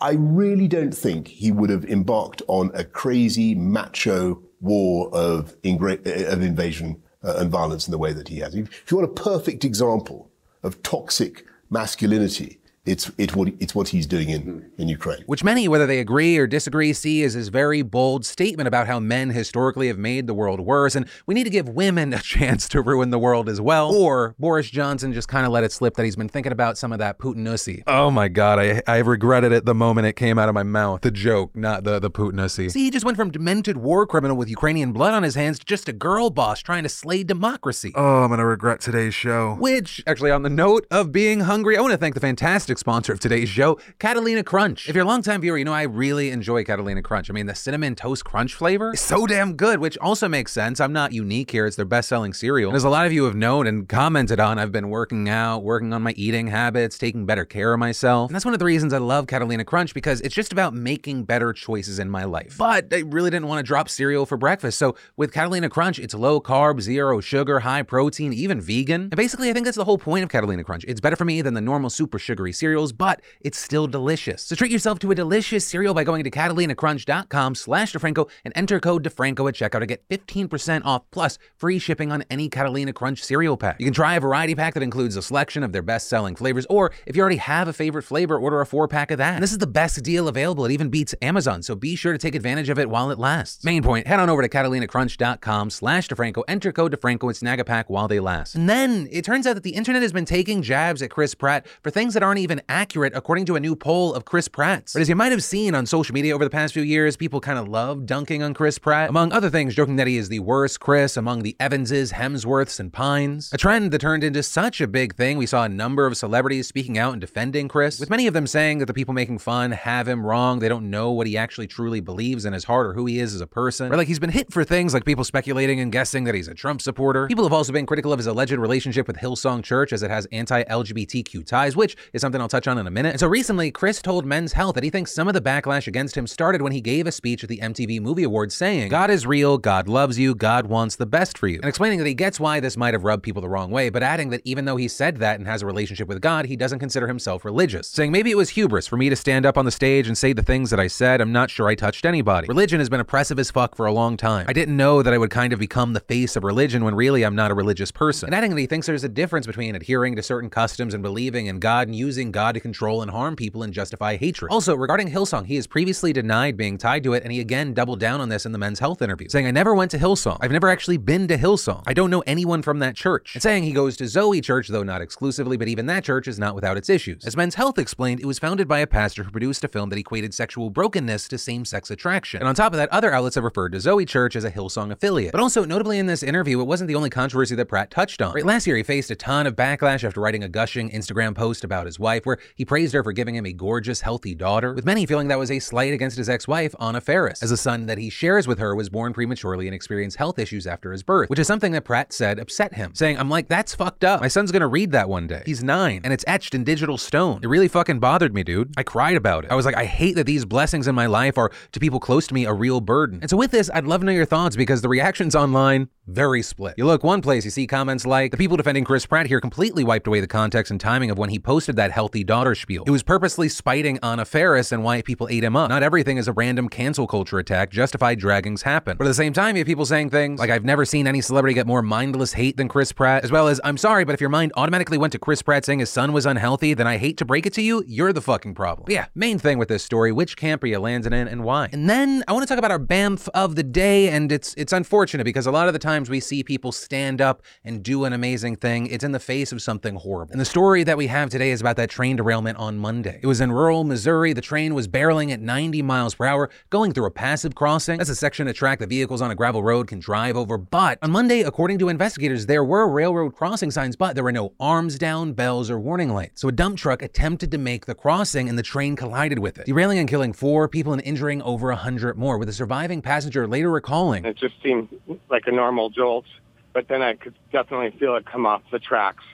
I 0.00 0.12
really 0.12 0.68
don't 0.68 0.92
think 0.94 1.28
he 1.28 1.50
would 1.50 1.70
have 1.70 1.84
embarked 1.84 2.42
on 2.46 2.70
a 2.74 2.84
crazy 2.84 3.54
macho 3.54 4.42
war 4.60 5.10
of, 5.12 5.60
ingra- 5.62 6.32
of 6.32 6.40
invasion 6.42 7.02
uh, 7.24 7.36
and 7.38 7.50
violence 7.50 7.86
in 7.86 7.90
the 7.90 7.98
way 7.98 8.12
that 8.12 8.28
he 8.28 8.38
has. 8.38 8.54
If 8.54 8.90
you 8.90 8.96
want 8.96 9.10
a 9.10 9.22
perfect 9.22 9.64
example 9.64 10.30
of 10.62 10.82
toxic 10.82 11.44
masculinity, 11.70 12.60
it's, 12.84 13.12
it, 13.16 13.36
what, 13.36 13.48
it's 13.60 13.74
what 13.76 13.88
he's 13.88 14.06
doing 14.06 14.28
in, 14.28 14.42
mm-hmm. 14.42 14.82
in 14.82 14.88
Ukraine. 14.88 15.22
Which 15.26 15.44
many, 15.44 15.68
whether 15.68 15.86
they 15.86 16.00
agree 16.00 16.36
or 16.36 16.48
disagree, 16.48 16.92
see 16.92 17.22
as 17.22 17.34
his 17.34 17.48
very 17.48 17.82
bold 17.82 18.26
statement 18.26 18.66
about 18.66 18.88
how 18.88 18.98
men 18.98 19.30
historically 19.30 19.86
have 19.86 19.98
made 19.98 20.26
the 20.26 20.34
world 20.34 20.58
worse, 20.58 20.96
and 20.96 21.08
we 21.26 21.34
need 21.34 21.44
to 21.44 21.50
give 21.50 21.68
women 21.68 22.12
a 22.12 22.18
chance 22.22 22.68
to 22.70 22.82
ruin 22.82 23.10
the 23.10 23.20
world 23.20 23.48
as 23.48 23.60
well. 23.60 23.94
Or 23.94 24.34
Boris 24.38 24.68
Johnson 24.68 25.12
just 25.12 25.28
kind 25.28 25.46
of 25.46 25.52
let 25.52 25.62
it 25.62 25.70
slip 25.70 25.94
that 25.94 26.04
he's 26.04 26.16
been 26.16 26.28
thinking 26.28 26.50
about 26.50 26.76
some 26.76 26.92
of 26.92 26.98
that 26.98 27.18
Putinussy. 27.18 27.84
Oh 27.86 28.10
my 28.10 28.26
god, 28.26 28.58
I, 28.58 28.82
I 28.88 28.98
regretted 28.98 29.52
it 29.52 29.64
the 29.64 29.74
moment 29.74 30.08
it 30.08 30.14
came 30.14 30.36
out 30.38 30.48
of 30.48 30.54
my 30.54 30.64
mouth. 30.64 31.02
The 31.02 31.12
joke, 31.12 31.54
not 31.54 31.84
the, 31.84 32.00
the 32.00 32.10
Putinussy. 32.10 32.70
See, 32.72 32.84
he 32.84 32.90
just 32.90 33.04
went 33.04 33.16
from 33.16 33.30
demented 33.30 33.76
war 33.76 34.06
criminal 34.06 34.36
with 34.36 34.48
Ukrainian 34.48 34.92
blood 34.92 35.14
on 35.14 35.22
his 35.22 35.36
hands 35.36 35.60
to 35.60 35.64
just 35.64 35.88
a 35.88 35.92
girl 35.92 36.30
boss 36.30 36.60
trying 36.60 36.82
to 36.82 36.88
slay 36.88 37.22
democracy. 37.22 37.92
Oh, 37.94 38.24
I'm 38.24 38.30
gonna 38.30 38.44
regret 38.44 38.80
today's 38.80 39.14
show. 39.14 39.54
Which, 39.60 40.02
actually, 40.04 40.32
on 40.32 40.42
the 40.42 40.50
note 40.50 40.84
of 40.90 41.12
being 41.12 41.40
hungry, 41.40 41.76
I 41.76 41.80
want 41.80 41.92
to 41.92 41.98
thank 41.98 42.14
the 42.14 42.20
fantastic 42.20 42.71
sponsor 42.78 43.12
of 43.12 43.20
today's 43.20 43.48
show, 43.48 43.78
Catalina 43.98 44.42
Crunch. 44.42 44.88
If 44.88 44.94
you're 44.94 45.04
a 45.04 45.08
longtime 45.08 45.40
viewer, 45.40 45.58
you 45.58 45.64
know 45.64 45.72
I 45.72 45.82
really 45.82 46.30
enjoy 46.30 46.64
Catalina 46.64 47.02
Crunch. 47.02 47.30
I 47.30 47.32
mean, 47.32 47.46
the 47.46 47.54
cinnamon 47.54 47.94
toast 47.94 48.24
crunch 48.24 48.54
flavor 48.54 48.94
is 48.94 49.00
so 49.00 49.26
damn 49.26 49.54
good, 49.56 49.80
which 49.80 49.98
also 49.98 50.28
makes 50.28 50.52
sense. 50.52 50.80
I'm 50.80 50.92
not 50.92 51.12
unique 51.12 51.50
here. 51.50 51.66
It's 51.66 51.76
their 51.76 51.84
best 51.84 52.08
selling 52.08 52.32
cereal. 52.32 52.70
And 52.70 52.76
as 52.76 52.84
a 52.84 52.88
lot 52.90 53.06
of 53.06 53.12
you 53.12 53.24
have 53.24 53.34
known 53.34 53.66
and 53.66 53.88
commented 53.88 54.40
on, 54.40 54.58
I've 54.58 54.72
been 54.72 54.88
working 54.88 55.28
out, 55.28 55.62
working 55.62 55.92
on 55.92 56.02
my 56.02 56.12
eating 56.12 56.48
habits, 56.48 56.98
taking 56.98 57.26
better 57.26 57.44
care 57.44 57.72
of 57.72 57.78
myself. 57.78 58.30
And 58.30 58.34
that's 58.34 58.44
one 58.44 58.54
of 58.54 58.60
the 58.60 58.66
reasons 58.66 58.92
I 58.92 58.98
love 58.98 59.26
Catalina 59.26 59.64
Crunch 59.64 59.94
because 59.94 60.20
it's 60.20 60.34
just 60.34 60.52
about 60.52 60.74
making 60.74 61.24
better 61.24 61.52
choices 61.52 61.98
in 61.98 62.10
my 62.10 62.24
life. 62.24 62.56
But 62.58 62.92
I 62.92 63.00
really 63.00 63.30
didn't 63.30 63.48
want 63.48 63.58
to 63.58 63.62
drop 63.62 63.88
cereal 63.88 64.26
for 64.26 64.36
breakfast. 64.36 64.78
So 64.78 64.96
with 65.16 65.32
Catalina 65.32 65.68
Crunch, 65.68 65.98
it's 65.98 66.14
low 66.14 66.40
carb, 66.40 66.80
zero 66.80 67.20
sugar, 67.20 67.60
high 67.60 67.82
protein, 67.82 68.32
even 68.32 68.60
vegan. 68.60 69.02
And 69.02 69.16
basically, 69.16 69.50
I 69.50 69.52
think 69.52 69.64
that's 69.64 69.76
the 69.76 69.84
whole 69.84 69.98
point 69.98 70.24
of 70.24 70.30
Catalina 70.30 70.64
Crunch. 70.64 70.84
It's 70.88 71.00
better 71.00 71.16
for 71.16 71.24
me 71.24 71.42
than 71.42 71.54
the 71.54 71.60
normal 71.60 71.90
super 71.90 72.18
sugary 72.18 72.52
cereals, 72.62 72.92
but 72.92 73.20
it's 73.40 73.58
still 73.58 73.88
delicious. 73.88 74.40
So 74.44 74.54
treat 74.54 74.70
yourself 74.70 75.00
to 75.00 75.10
a 75.10 75.16
delicious 75.16 75.66
cereal 75.66 75.94
by 75.94 76.04
going 76.04 76.22
to 76.22 76.30
catalinacrunch.com 76.30 77.56
slash 77.56 77.92
DeFranco 77.92 78.30
and 78.44 78.52
enter 78.54 78.78
code 78.78 79.02
DeFranco 79.02 79.48
at 79.48 79.54
checkout 79.56 79.80
to 79.80 79.86
get 79.86 80.08
15% 80.08 80.84
off 80.84 81.02
plus 81.10 81.38
free 81.56 81.80
shipping 81.80 82.12
on 82.12 82.22
any 82.30 82.48
Catalina 82.48 82.92
Crunch 82.92 83.20
cereal 83.24 83.56
pack. 83.56 83.80
You 83.80 83.86
can 83.86 83.94
try 83.94 84.14
a 84.14 84.20
variety 84.20 84.54
pack 84.54 84.74
that 84.74 84.82
includes 84.84 85.16
a 85.16 85.22
selection 85.22 85.64
of 85.64 85.72
their 85.72 85.82
best-selling 85.82 86.36
flavors, 86.36 86.64
or 86.70 86.92
if 87.04 87.16
you 87.16 87.20
already 87.22 87.38
have 87.38 87.66
a 87.66 87.72
favorite 87.72 88.04
flavor, 88.04 88.38
order 88.38 88.60
a 88.60 88.66
four-pack 88.66 89.10
of 89.10 89.18
that. 89.18 89.34
And 89.34 89.42
this 89.42 89.50
is 89.50 89.58
the 89.58 89.66
best 89.66 90.00
deal 90.04 90.28
available. 90.28 90.64
It 90.64 90.70
even 90.70 90.88
beats 90.88 91.16
Amazon, 91.20 91.64
so 91.64 91.74
be 91.74 91.96
sure 91.96 92.12
to 92.12 92.18
take 92.18 92.36
advantage 92.36 92.68
of 92.68 92.78
it 92.78 92.88
while 92.88 93.10
it 93.10 93.18
lasts. 93.18 93.64
Main 93.64 93.82
point, 93.82 94.06
head 94.06 94.20
on 94.20 94.30
over 94.30 94.40
to 94.40 94.48
catalinacrunch.com 94.48 95.70
slash 95.70 96.06
DeFranco, 96.06 96.44
enter 96.46 96.70
code 96.70 96.94
DeFranco, 96.94 97.24
and 97.24 97.36
snag 97.36 97.58
a 97.58 97.64
pack 97.64 97.90
while 97.90 98.06
they 98.06 98.20
last. 98.20 98.54
And 98.54 98.68
then 98.68 99.08
it 99.10 99.24
turns 99.24 99.48
out 99.48 99.54
that 99.54 99.64
the 99.64 99.74
internet 99.74 100.02
has 100.02 100.12
been 100.12 100.24
taking 100.24 100.62
jabs 100.62 101.02
at 101.02 101.10
Chris 101.10 101.34
Pratt 101.34 101.66
for 101.82 101.90
things 101.90 102.14
that 102.14 102.22
aren't 102.22 102.38
even 102.38 102.51
accurate 102.68 103.12
according 103.14 103.46
to 103.46 103.56
a 103.56 103.60
new 103.60 103.74
poll 103.74 104.12
of 104.12 104.24
Chris 104.24 104.48
Pratt's. 104.48 104.92
But 104.92 105.00
as 105.00 105.08
you 105.08 105.16
might 105.16 105.32
have 105.32 105.42
seen 105.42 105.74
on 105.74 105.86
social 105.86 106.12
media 106.12 106.34
over 106.34 106.44
the 106.44 106.50
past 106.50 106.74
few 106.74 106.82
years, 106.82 107.16
people 107.16 107.40
kind 107.40 107.58
of 107.58 107.68
love 107.68 108.04
dunking 108.04 108.42
on 108.42 108.52
Chris 108.52 108.78
Pratt, 108.78 109.08
among 109.08 109.32
other 109.32 109.48
things, 109.48 109.74
joking 109.74 109.96
that 109.96 110.06
he 110.06 110.16
is 110.16 110.28
the 110.28 110.40
worst 110.40 110.80
Chris 110.80 111.16
among 111.16 111.42
the 111.42 111.56
Evanses, 111.60 112.12
Hemsworths, 112.12 112.78
and 112.78 112.92
Pines. 112.92 113.50
A 113.52 113.56
trend 113.56 113.92
that 113.92 114.00
turned 114.00 114.24
into 114.24 114.42
such 114.42 114.80
a 114.80 114.86
big 114.86 115.14
thing, 115.14 115.38
we 115.38 115.46
saw 115.46 115.64
a 115.64 115.68
number 115.68 116.06
of 116.06 116.16
celebrities 116.16 116.66
speaking 116.66 116.98
out 116.98 117.12
and 117.12 117.20
defending 117.20 117.68
Chris, 117.68 117.98
with 117.98 118.10
many 118.10 118.26
of 118.26 118.34
them 118.34 118.46
saying 118.46 118.78
that 118.78 118.86
the 118.86 118.94
people 118.94 119.14
making 119.14 119.38
fun 119.38 119.70
have 119.70 120.06
him 120.08 120.26
wrong, 120.26 120.58
they 120.58 120.68
don't 120.68 120.90
know 120.90 121.10
what 121.10 121.26
he 121.26 121.36
actually 121.38 121.66
truly 121.66 122.00
believes 122.00 122.44
in 122.44 122.52
his 122.52 122.64
heart 122.64 122.86
or 122.86 122.92
who 122.92 123.06
he 123.06 123.18
is 123.18 123.34
as 123.34 123.40
a 123.40 123.46
person. 123.46 123.92
Or 123.92 123.96
like 123.96 124.08
he's 124.08 124.18
been 124.18 124.30
hit 124.30 124.52
for 124.52 124.64
things 124.64 124.92
like 124.92 125.04
people 125.04 125.24
speculating 125.24 125.80
and 125.80 125.90
guessing 125.90 126.24
that 126.24 126.34
he's 126.34 126.48
a 126.48 126.54
Trump 126.54 126.82
supporter. 126.82 127.26
People 127.28 127.44
have 127.44 127.52
also 127.52 127.72
been 127.72 127.86
critical 127.86 128.12
of 128.12 128.18
his 128.18 128.26
alleged 128.26 128.52
relationship 128.52 129.06
with 129.06 129.16
Hillsong 129.16 129.62
Church 129.62 129.92
as 129.92 130.02
it 130.02 130.10
has 130.10 130.26
anti-LGBTQ 130.32 131.46
ties, 131.46 131.76
which 131.76 131.96
is 132.12 132.20
something 132.20 132.40
I'll 132.42 132.48
touch 132.48 132.66
on 132.66 132.76
in 132.76 132.86
a 132.86 132.90
minute. 132.90 133.20
So 133.20 133.26
recently, 133.26 133.70
Chris 133.70 134.02
told 134.02 134.26
Men's 134.26 134.52
Health 134.52 134.74
that 134.74 134.84
he 134.84 134.90
thinks 134.90 135.12
some 135.12 135.28
of 135.28 135.34
the 135.34 135.40
backlash 135.40 135.86
against 135.86 136.16
him 136.16 136.26
started 136.26 136.60
when 136.60 136.72
he 136.72 136.80
gave 136.80 137.06
a 137.06 137.12
speech 137.12 137.42
at 137.42 137.48
the 137.48 137.58
MTV 137.58 138.00
Movie 138.00 138.24
Awards 138.24 138.54
saying, 138.54 138.90
God 138.90 139.10
is 139.10 139.26
real, 139.26 139.58
God 139.58 139.88
loves 139.88 140.18
you, 140.18 140.34
God 140.34 140.66
wants 140.66 140.96
the 140.96 141.06
best 141.06 141.38
for 141.38 141.48
you. 141.48 141.56
And 141.56 141.68
explaining 141.68 141.98
that 142.00 142.06
he 142.06 142.14
gets 142.14 142.40
why 142.40 142.60
this 142.60 142.76
might 142.76 142.94
have 142.94 143.04
rubbed 143.04 143.22
people 143.22 143.40
the 143.40 143.48
wrong 143.48 143.70
way, 143.70 143.88
but 143.88 144.02
adding 144.02 144.30
that 144.30 144.42
even 144.44 144.64
though 144.64 144.76
he 144.76 144.88
said 144.88 145.18
that 145.18 145.38
and 145.38 145.46
has 145.46 145.62
a 145.62 145.66
relationship 145.66 146.08
with 146.08 146.20
God, 146.20 146.46
he 146.46 146.56
doesn't 146.56 146.80
consider 146.80 147.06
himself 147.06 147.44
religious. 147.44 147.86
Saying 147.86 148.10
maybe 148.10 148.30
it 148.30 148.36
was 148.36 148.50
hubris 148.50 148.86
for 148.86 148.96
me 148.96 149.08
to 149.08 149.16
stand 149.16 149.46
up 149.46 149.56
on 149.56 149.64
the 149.64 149.70
stage 149.70 150.08
and 150.08 150.18
say 150.18 150.32
the 150.32 150.42
things 150.42 150.70
that 150.70 150.80
I 150.80 150.88
said. 150.88 151.20
I'm 151.20 151.32
not 151.32 151.50
sure 151.50 151.68
I 151.68 151.76
touched 151.76 152.04
anybody. 152.04 152.48
Religion 152.48 152.80
has 152.80 152.88
been 152.88 153.00
oppressive 153.00 153.38
as 153.38 153.50
fuck 153.50 153.76
for 153.76 153.86
a 153.86 153.92
long 153.92 154.16
time. 154.16 154.46
I 154.48 154.52
didn't 154.52 154.76
know 154.76 155.02
that 155.02 155.14
I 155.14 155.18
would 155.18 155.30
kind 155.30 155.52
of 155.52 155.58
become 155.58 155.92
the 155.92 156.00
face 156.00 156.34
of 156.34 156.42
religion 156.42 156.84
when 156.84 156.94
really 156.94 157.22
I'm 157.22 157.36
not 157.36 157.50
a 157.50 157.54
religious 157.54 157.92
person. 157.92 158.26
And 158.26 158.34
adding 158.34 158.50
that 158.50 158.60
he 158.60 158.66
thinks 158.66 158.86
there's 158.86 159.04
a 159.04 159.08
difference 159.08 159.46
between 159.46 159.74
adhering 159.74 160.16
to 160.16 160.22
certain 160.22 160.50
customs 160.50 160.94
and 160.94 161.02
believing 161.02 161.46
in 161.46 161.60
God 161.60 161.86
and 161.86 161.94
using 161.94 162.31
God 162.32 162.54
to 162.54 162.60
control 162.60 163.02
and 163.02 163.10
harm 163.10 163.36
people 163.36 163.62
and 163.62 163.72
justify 163.72 164.16
hatred. 164.16 164.50
Also, 164.50 164.74
regarding 164.74 165.10
Hillsong, 165.10 165.46
he 165.46 165.56
has 165.56 165.66
previously 165.66 166.12
denied 166.12 166.56
being 166.56 166.78
tied 166.78 167.04
to 167.04 167.12
it, 167.12 167.22
and 167.22 167.32
he 167.32 167.40
again 167.40 167.74
doubled 167.74 168.00
down 168.00 168.20
on 168.20 168.28
this 168.28 168.44
in 168.46 168.52
the 168.52 168.58
men's 168.58 168.78
health 168.78 169.02
interview, 169.02 169.28
saying, 169.28 169.46
I 169.46 169.50
never 169.50 169.74
went 169.74 169.90
to 169.92 169.98
Hillsong. 169.98 170.38
I've 170.40 170.50
never 170.50 170.68
actually 170.68 170.96
been 170.96 171.28
to 171.28 171.36
Hillsong. 171.36 171.82
I 171.86 171.94
don't 171.94 172.10
know 172.10 172.22
anyone 172.26 172.62
from 172.62 172.80
that 172.80 172.96
church. 172.96 173.34
And 173.34 173.42
saying 173.42 173.62
he 173.62 173.72
goes 173.72 173.96
to 173.98 174.08
Zoe 174.08 174.40
Church, 174.40 174.68
though 174.68 174.82
not 174.82 175.00
exclusively, 175.00 175.56
but 175.56 175.68
even 175.68 175.86
that 175.86 176.04
church 176.04 176.26
is 176.26 176.38
not 176.38 176.54
without 176.54 176.76
its 176.76 176.88
issues. 176.88 177.24
As 177.24 177.36
Men's 177.36 177.54
Health 177.54 177.78
explained, 177.78 178.20
it 178.20 178.26
was 178.26 178.38
founded 178.38 178.66
by 178.66 178.80
a 178.80 178.86
pastor 178.86 179.24
who 179.24 179.30
produced 179.30 179.64
a 179.64 179.68
film 179.68 179.90
that 179.90 179.98
equated 179.98 180.34
sexual 180.34 180.70
brokenness 180.70 181.28
to 181.28 181.38
same 181.38 181.64
sex 181.64 181.90
attraction. 181.90 182.40
And 182.40 182.48
on 182.48 182.54
top 182.54 182.72
of 182.72 182.78
that, 182.78 182.88
other 182.90 183.12
outlets 183.12 183.34
have 183.34 183.44
referred 183.44 183.72
to 183.72 183.80
Zoe 183.80 184.04
Church 184.04 184.36
as 184.36 184.44
a 184.44 184.50
Hillsong 184.50 184.90
affiliate. 184.90 185.32
But 185.32 185.40
also, 185.40 185.64
notably 185.64 185.98
in 185.98 186.06
this 186.06 186.22
interview, 186.22 186.60
it 186.60 186.64
wasn't 186.64 186.88
the 186.88 186.94
only 186.94 187.10
controversy 187.10 187.54
that 187.56 187.66
Pratt 187.66 187.90
touched 187.90 188.22
on. 188.22 188.34
Right, 188.34 188.46
last 188.46 188.66
year, 188.66 188.76
he 188.76 188.82
faced 188.82 189.10
a 189.10 189.16
ton 189.16 189.46
of 189.46 189.56
backlash 189.56 190.04
after 190.04 190.20
writing 190.20 190.44
a 190.44 190.48
gushing 190.48 190.90
Instagram 190.90 191.34
post 191.34 191.64
about 191.64 191.86
his 191.86 191.98
wife, 191.98 192.21
wife, 192.22 192.26
where 192.26 192.38
he 192.54 192.64
praised 192.64 192.94
her 192.94 193.02
for 193.02 193.12
giving 193.12 193.34
him 193.34 193.46
a 193.46 193.52
gorgeous, 193.52 194.00
healthy 194.00 194.34
daughter, 194.34 194.74
with 194.74 194.84
many 194.84 195.06
feeling 195.06 195.28
that 195.28 195.38
was 195.38 195.50
a 195.50 195.58
slight 195.58 195.92
against 195.92 196.16
his 196.16 196.28
ex-wife, 196.28 196.74
Anna 196.80 197.00
Faris, 197.00 197.42
as 197.42 197.50
a 197.50 197.56
son 197.56 197.86
that 197.86 197.98
he 197.98 198.10
shares 198.10 198.46
with 198.46 198.58
her 198.58 198.74
was 198.74 198.88
born 198.88 199.12
prematurely 199.12 199.66
and 199.66 199.74
experienced 199.74 200.16
health 200.16 200.38
issues 200.38 200.66
after 200.66 200.92
his 200.92 201.02
birth, 201.02 201.28
which 201.28 201.38
is 201.38 201.46
something 201.46 201.72
that 201.72 201.84
Pratt 201.84 202.12
said 202.12 202.38
upset 202.38 202.74
him, 202.74 202.94
saying, 202.94 203.18
I'm 203.18 203.28
like, 203.28 203.48
that's 203.48 203.74
fucked 203.74 204.04
up. 204.04 204.20
My 204.20 204.28
son's 204.28 204.52
gonna 204.52 204.68
read 204.68 204.92
that 204.92 205.08
one 205.08 205.26
day. 205.26 205.42
He's 205.46 205.62
nine, 205.62 206.00
and 206.04 206.12
it's 206.12 206.24
etched 206.26 206.54
in 206.54 206.64
digital 206.64 206.98
stone. 206.98 207.40
It 207.42 207.48
really 207.48 207.68
fucking 207.68 208.00
bothered 208.00 208.34
me, 208.34 208.42
dude. 208.42 208.72
I 208.76 208.82
cried 208.82 209.16
about 209.16 209.44
it. 209.44 209.50
I 209.50 209.54
was 209.54 209.66
like, 209.66 209.76
I 209.76 209.84
hate 209.84 210.16
that 210.16 210.26
these 210.26 210.44
blessings 210.44 210.88
in 210.88 210.94
my 210.94 211.06
life 211.06 211.38
are, 211.38 211.50
to 211.72 211.80
people 211.80 212.00
close 212.00 212.26
to 212.28 212.34
me, 212.34 212.44
a 212.44 212.52
real 212.52 212.80
burden. 212.80 213.18
And 213.20 213.30
so 213.30 213.36
with 213.36 213.50
this, 213.50 213.70
I'd 213.72 213.84
love 213.84 214.00
to 214.00 214.06
know 214.06 214.12
your 214.12 214.26
thoughts 214.26 214.56
because 214.56 214.82
the 214.82 214.88
reactions 214.88 215.34
online, 215.34 215.88
very 216.06 216.42
split. 216.42 216.74
You 216.76 216.86
look 216.86 217.04
one 217.04 217.22
place, 217.22 217.44
you 217.44 217.50
see 217.50 217.66
comments 217.66 218.06
like, 218.06 218.30
the 218.30 218.36
people 218.36 218.56
defending 218.56 218.84
Chris 218.84 219.06
Pratt 219.06 219.26
here 219.26 219.40
completely 219.40 219.84
wiped 219.84 220.06
away 220.06 220.20
the 220.20 220.26
context 220.26 220.70
and 220.70 220.80
timing 220.80 221.10
of 221.10 221.18
when 221.18 221.30
he 221.30 221.38
posted 221.38 221.76
that 221.76 221.90
healthy 222.12 222.24
daughter 222.24 222.54
spiel. 222.54 222.84
It 222.86 222.90
was 222.90 223.02
purposely 223.02 223.48
spiting 223.48 223.98
Anna 224.02 224.26
Faris 224.26 224.70
and 224.70 224.84
why 224.84 225.00
people 225.00 225.28
ate 225.30 225.42
him 225.42 225.56
up. 225.56 225.70
Not 225.70 225.82
everything 225.82 226.18
is 226.18 226.28
a 226.28 226.32
random 226.32 226.68
cancel 226.68 227.06
culture 227.06 227.38
attack. 227.38 227.70
Justified 227.70 228.20
draggings 228.20 228.60
happen. 228.60 228.98
But 228.98 229.06
at 229.06 229.08
the 229.08 229.14
same 229.14 229.32
time, 229.32 229.56
you 229.56 229.60
have 229.60 229.66
people 229.66 229.86
saying 229.86 230.10
things 230.10 230.38
like, 230.38 230.50
I've 230.50 230.64
never 230.64 230.84
seen 230.84 231.06
any 231.06 231.22
celebrity 231.22 231.54
get 231.54 231.66
more 231.66 231.80
mindless 231.80 232.34
hate 232.34 232.58
than 232.58 232.68
Chris 232.68 232.92
Pratt, 232.92 233.24
as 233.24 233.32
well 233.32 233.48
as, 233.48 233.62
I'm 233.64 233.78
sorry, 233.78 234.04
but 234.04 234.12
if 234.12 234.20
your 234.20 234.28
mind 234.28 234.52
automatically 234.56 234.98
went 234.98 235.12
to 235.14 235.18
Chris 235.18 235.40
Pratt 235.40 235.64
saying 235.64 235.78
his 235.78 235.88
son 235.88 236.12
was 236.12 236.26
unhealthy, 236.26 236.74
then 236.74 236.86
I 236.86 236.98
hate 236.98 237.16
to 237.16 237.24
break 237.24 237.46
it 237.46 237.54
to 237.54 237.62
you, 237.62 237.82
you're 237.86 238.12
the 238.12 238.20
fucking 238.20 238.54
problem. 238.54 238.84
But 238.84 238.92
yeah, 238.92 239.06
main 239.14 239.38
thing 239.38 239.56
with 239.56 239.68
this 239.68 239.82
story, 239.82 240.12
which 240.12 240.36
camp 240.36 240.62
are 240.64 240.66
you 240.66 240.80
landing 240.80 241.14
in 241.14 241.28
and 241.28 241.42
why? 241.44 241.70
And 241.72 241.88
then 241.88 242.22
I 242.28 242.32
want 242.32 242.42
to 242.42 242.48
talk 242.48 242.58
about 242.58 242.70
our 242.70 242.78
BAMF 242.78 243.30
of 243.32 243.54
the 243.54 243.62
day, 243.62 244.10
and 244.10 244.30
it's 244.30 244.52
it's 244.58 244.74
unfortunate 244.74 245.24
because 245.24 245.46
a 245.46 245.50
lot 245.50 245.66
of 245.66 245.72
the 245.72 245.78
times 245.78 246.10
we 246.10 246.20
see 246.20 246.42
people 246.42 246.72
stand 246.72 247.22
up 247.22 247.42
and 247.64 247.82
do 247.82 248.04
an 248.04 248.12
amazing 248.12 248.56
thing, 248.56 248.86
it's 248.88 249.04
in 249.04 249.12
the 249.12 249.20
face 249.20 249.50
of 249.50 249.62
something 249.62 249.94
horrible. 249.94 250.32
And 250.32 250.40
the 250.40 250.44
story 250.44 250.84
that 250.84 250.98
we 250.98 251.06
have 251.06 251.30
today 251.30 251.50
is 251.50 251.62
about 251.62 251.76
that 251.76 251.88
train 251.92 252.16
derailment 252.16 252.56
on 252.56 252.78
Monday. 252.78 253.20
It 253.22 253.26
was 253.26 253.40
in 253.40 253.52
rural 253.52 253.84
Missouri. 253.84 254.32
The 254.32 254.40
train 254.40 254.74
was 254.74 254.88
barreling 254.88 255.30
at 255.30 255.40
90 255.40 255.82
miles 255.82 256.14
per 256.14 256.24
hour, 256.24 256.48
going 256.70 256.92
through 256.92 257.04
a 257.04 257.10
passive 257.10 257.54
crossing. 257.54 257.98
That's 257.98 258.08
a 258.08 258.14
section 258.14 258.48
of 258.48 258.54
track 258.54 258.78
that 258.78 258.88
vehicles 258.88 259.20
on 259.20 259.30
a 259.30 259.34
gravel 259.34 259.62
road 259.62 259.88
can 259.88 260.00
drive 260.00 260.34
over. 260.34 260.56
But 260.56 260.98
on 261.02 261.10
Monday, 261.10 261.42
according 261.42 261.78
to 261.80 261.90
investigators, 261.90 262.46
there 262.46 262.64
were 262.64 262.88
railroad 262.88 263.34
crossing 263.34 263.70
signs, 263.70 263.94
but 263.94 264.14
there 264.14 264.24
were 264.24 264.32
no 264.32 264.54
arms 264.58 264.98
down, 264.98 265.34
bells, 265.34 265.70
or 265.70 265.78
warning 265.78 266.08
lights. 266.08 266.40
So 266.40 266.48
a 266.48 266.52
dump 266.52 266.78
truck 266.78 267.02
attempted 267.02 267.50
to 267.50 267.58
make 267.58 267.84
the 267.84 267.94
crossing 267.94 268.48
and 268.48 268.58
the 268.58 268.62
train 268.62 268.96
collided 268.96 269.38
with 269.38 269.58
it, 269.58 269.66
derailing 269.66 269.98
and 269.98 270.08
killing 270.08 270.32
four 270.32 270.68
people 270.68 270.94
and 270.94 271.02
injuring 271.02 271.42
over 271.42 271.70
a 271.70 271.76
hundred 271.76 272.16
more, 272.16 272.38
with 272.38 272.48
a 272.48 272.54
surviving 272.54 273.02
passenger 273.02 273.46
later 273.46 273.70
recalling. 273.70 274.24
It 274.24 274.38
just 274.38 274.54
seemed 274.62 274.88
like 275.28 275.42
a 275.46 275.52
normal 275.52 275.90
jolt, 275.90 276.24
but 276.72 276.88
then 276.88 277.02
I 277.02 277.14
could 277.14 277.34
definitely 277.52 277.90
feel 277.98 278.16
it 278.16 278.24
come 278.24 278.46
off 278.46 278.62
the 278.70 278.78
tracks. 278.78 279.24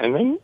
And 0.00 0.14
then 0.14 0.38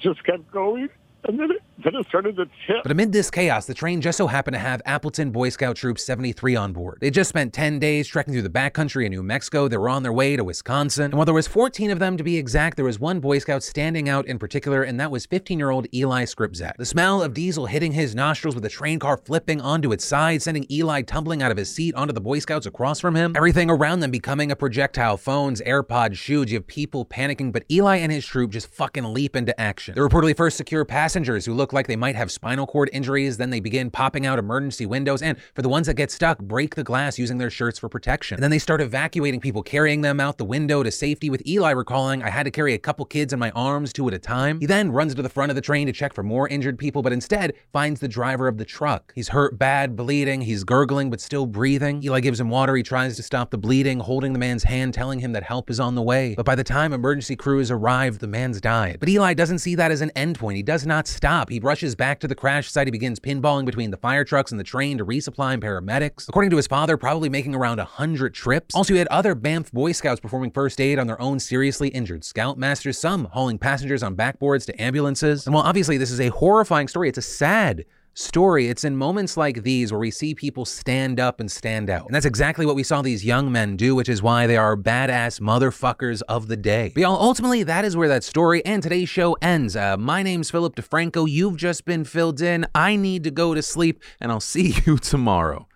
just 0.00 0.24
kept 0.24 0.50
going. 0.50 0.88
And 1.24 1.38
then 1.38 1.50
it, 1.50 1.62
then 1.84 1.94
it 1.94 2.06
started 2.06 2.36
to 2.36 2.44
tip. 2.66 2.82
But 2.82 2.92
amid 2.92 3.12
this 3.12 3.30
chaos, 3.30 3.66
the 3.66 3.74
train 3.74 4.00
just 4.00 4.16
so 4.16 4.28
happened 4.28 4.54
to 4.54 4.60
have 4.60 4.80
Appleton 4.86 5.30
Boy 5.30 5.48
Scout 5.48 5.76
Troop 5.76 5.98
73 5.98 6.56
on 6.56 6.72
board. 6.72 6.98
They 7.00 7.10
just 7.10 7.28
spent 7.28 7.52
10 7.52 7.78
days 7.78 8.06
trekking 8.06 8.32
through 8.32 8.42
the 8.42 8.48
backcountry 8.48 9.04
in 9.04 9.10
New 9.10 9.22
Mexico. 9.22 9.68
They 9.68 9.76
were 9.76 9.88
on 9.88 10.02
their 10.04 10.12
way 10.12 10.36
to 10.36 10.44
Wisconsin. 10.44 11.06
And 11.06 11.14
while 11.14 11.24
there 11.24 11.34
was 11.34 11.48
14 11.48 11.90
of 11.90 11.98
them 11.98 12.16
to 12.16 12.24
be 12.24 12.36
exact, 12.36 12.76
there 12.76 12.84
was 12.84 13.00
one 13.00 13.20
Boy 13.20 13.38
Scout 13.40 13.62
standing 13.62 14.08
out 14.08 14.26
in 14.26 14.38
particular, 14.38 14.82
and 14.84 14.98
that 15.00 15.10
was 15.10 15.26
15-year-old 15.26 15.86
Eli 15.92 16.24
Skripczak. 16.24 16.76
The 16.76 16.86
smell 16.86 17.22
of 17.22 17.34
diesel 17.34 17.66
hitting 17.66 17.92
his 17.92 18.14
nostrils 18.14 18.54
with 18.54 18.62
the 18.62 18.70
train 18.70 18.98
car 18.98 19.16
flipping 19.16 19.60
onto 19.60 19.92
its 19.92 20.04
side, 20.04 20.40
sending 20.40 20.66
Eli 20.70 21.02
tumbling 21.02 21.42
out 21.42 21.50
of 21.50 21.58
his 21.58 21.72
seat 21.72 21.94
onto 21.94 22.14
the 22.14 22.20
Boy 22.20 22.38
Scouts 22.38 22.66
across 22.66 23.00
from 23.00 23.16
him. 23.16 23.34
Everything 23.36 23.70
around 23.70 24.00
them 24.00 24.10
becoming 24.10 24.50
a 24.52 24.56
projectile. 24.56 25.16
Phones, 25.16 25.60
AirPods, 25.62 26.14
shoes. 26.14 26.50
You 26.50 26.58
have 26.58 26.66
people 26.66 27.04
panicking, 27.04 27.52
but 27.52 27.64
Eli 27.70 27.96
and 27.96 28.12
his 28.12 28.24
troop 28.24 28.52
just 28.52 28.68
fucking 28.68 29.04
leap 29.04 29.34
into 29.36 29.58
action. 29.60 29.94
They 29.94 30.00
reportedly 30.00 30.36
first 30.36 30.56
secure 30.56 30.84
passengers 31.08 31.46
who 31.46 31.54
look 31.54 31.72
like 31.72 31.86
they 31.86 31.96
might 31.96 32.14
have 32.14 32.30
spinal 32.30 32.66
cord 32.66 32.90
injuries, 32.92 33.38
then 33.38 33.48
they 33.48 33.60
begin 33.60 33.90
popping 33.90 34.26
out 34.26 34.38
emergency 34.38 34.84
windows, 34.84 35.22
and 35.22 35.38
for 35.54 35.62
the 35.62 35.68
ones 35.70 35.86
that 35.86 35.94
get 35.94 36.10
stuck, 36.10 36.38
break 36.38 36.74
the 36.74 36.84
glass 36.84 37.18
using 37.18 37.38
their 37.38 37.48
shirts 37.48 37.78
for 37.78 37.88
protection. 37.88 38.34
And 38.34 38.42
then 38.42 38.50
they 38.50 38.58
start 38.58 38.82
evacuating 38.82 39.40
people, 39.40 39.62
carrying 39.62 40.02
them 40.02 40.20
out 40.20 40.36
the 40.36 40.44
window 40.44 40.82
to 40.82 40.90
safety, 40.90 41.30
with 41.30 41.40
Eli 41.46 41.70
recalling, 41.70 42.22
I 42.22 42.28
had 42.28 42.42
to 42.42 42.50
carry 42.50 42.74
a 42.74 42.78
couple 42.78 43.06
kids 43.06 43.32
in 43.32 43.38
my 43.38 43.50
arms, 43.52 43.90
two 43.90 44.06
at 44.06 44.12
a 44.12 44.18
time. 44.18 44.60
He 44.60 44.66
then 44.66 44.92
runs 44.92 45.14
to 45.14 45.22
the 45.22 45.30
front 45.30 45.50
of 45.50 45.56
the 45.56 45.62
train 45.62 45.86
to 45.86 45.94
check 45.94 46.12
for 46.12 46.22
more 46.22 46.46
injured 46.46 46.78
people, 46.78 47.00
but 47.00 47.14
instead 47.14 47.54
finds 47.72 48.00
the 48.00 48.08
driver 48.08 48.46
of 48.46 48.58
the 48.58 48.66
truck. 48.66 49.14
He's 49.14 49.28
hurt 49.28 49.58
bad, 49.58 49.96
bleeding, 49.96 50.42
he's 50.42 50.62
gurgling, 50.62 51.08
but 51.08 51.22
still 51.22 51.46
breathing. 51.46 52.02
Eli 52.04 52.20
gives 52.20 52.38
him 52.38 52.50
water, 52.50 52.76
he 52.76 52.82
tries 52.82 53.16
to 53.16 53.22
stop 53.22 53.50
the 53.50 53.56
bleeding, 53.56 53.98
holding 53.98 54.34
the 54.34 54.38
man's 54.38 54.64
hand, 54.64 54.92
telling 54.92 55.20
him 55.20 55.32
that 55.32 55.42
help 55.42 55.70
is 55.70 55.80
on 55.80 55.94
the 55.94 56.02
way. 56.02 56.34
But 56.34 56.44
by 56.44 56.54
the 56.54 56.64
time 56.64 56.92
emergency 56.92 57.34
crews 57.34 57.70
arrive, 57.70 58.18
the 58.18 58.28
man's 58.28 58.60
died. 58.60 58.98
But 59.00 59.08
Eli 59.08 59.32
doesn't 59.32 59.60
see 59.60 59.74
that 59.76 59.90
as 59.90 60.02
an 60.02 60.10
endpoint. 60.14 60.56
He 60.56 60.62
does 60.62 60.84
not 60.84 60.97
stop. 61.06 61.50
He 61.50 61.60
rushes 61.60 61.94
back 61.94 62.20
to 62.20 62.28
the 62.28 62.34
crash 62.34 62.70
site. 62.70 62.86
He 62.86 62.90
begins 62.90 63.20
pinballing 63.20 63.64
between 63.64 63.90
the 63.90 63.96
fire 63.96 64.24
trucks 64.24 64.50
and 64.50 64.58
the 64.58 64.64
train 64.64 64.98
to 64.98 65.04
resupply 65.04 65.58
paramedics. 65.60 66.28
According 66.28 66.50
to 66.50 66.56
his 66.56 66.66
father, 66.66 66.96
probably 66.96 67.28
making 67.28 67.54
around 67.54 67.78
100 67.78 68.34
trips. 68.34 68.74
Also, 68.74 68.94
he 68.94 68.98
had 68.98 69.08
other 69.08 69.34
BAMF 69.34 69.70
Boy 69.72 69.92
Scouts 69.92 70.20
performing 70.20 70.50
first 70.50 70.80
aid 70.80 70.98
on 70.98 71.06
their 71.06 71.20
own 71.20 71.38
seriously 71.38 71.88
injured 71.88 72.22
Scoutmasters, 72.22 72.96
some 72.96 73.26
hauling 73.26 73.58
passengers 73.58 74.02
on 74.02 74.16
backboards 74.16 74.66
to 74.66 74.82
ambulances. 74.82 75.46
And 75.46 75.54
while 75.54 75.64
obviously 75.64 75.98
this 75.98 76.10
is 76.10 76.20
a 76.20 76.28
horrifying 76.28 76.88
story, 76.88 77.08
it's 77.08 77.18
a 77.18 77.22
sad 77.22 77.84
story. 78.18 78.68
It's 78.68 78.84
in 78.84 78.96
moments 78.96 79.36
like 79.36 79.62
these 79.62 79.92
where 79.92 80.00
we 80.00 80.10
see 80.10 80.34
people 80.34 80.64
stand 80.64 81.20
up 81.20 81.40
and 81.40 81.50
stand 81.50 81.88
out. 81.88 82.06
And 82.06 82.14
that's 82.14 82.26
exactly 82.26 82.66
what 82.66 82.74
we 82.74 82.82
saw 82.82 83.00
these 83.00 83.24
young 83.24 83.50
men 83.52 83.76
do, 83.76 83.94
which 83.94 84.08
is 84.08 84.22
why 84.22 84.46
they 84.46 84.56
are 84.56 84.76
badass 84.76 85.40
motherfuckers 85.40 86.22
of 86.28 86.48
the 86.48 86.56
day. 86.56 86.90
But 86.94 87.02
y'all, 87.02 87.20
ultimately, 87.20 87.62
that 87.62 87.84
is 87.84 87.96
where 87.96 88.08
that 88.08 88.24
story 88.24 88.64
and 88.64 88.82
today's 88.82 89.08
show 89.08 89.36
ends. 89.40 89.76
Uh, 89.76 89.96
my 89.96 90.22
name's 90.22 90.50
Philip 90.50 90.74
DeFranco. 90.74 91.30
You've 91.30 91.56
just 91.56 91.84
been 91.84 92.04
filled 92.04 92.40
in. 92.40 92.66
I 92.74 92.96
need 92.96 93.24
to 93.24 93.30
go 93.30 93.54
to 93.54 93.62
sleep, 93.62 94.02
and 94.20 94.32
I'll 94.32 94.40
see 94.40 94.74
you 94.86 94.98
tomorrow. 94.98 95.68